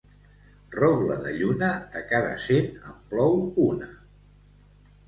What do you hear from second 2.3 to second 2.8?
cent